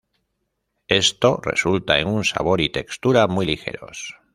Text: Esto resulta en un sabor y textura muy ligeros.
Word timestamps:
Esto 0.87 1.39
resulta 1.43 1.99
en 1.99 2.07
un 2.07 2.23
sabor 2.25 2.59
y 2.59 2.69
textura 2.71 3.27
muy 3.27 3.45
ligeros. 3.45 4.17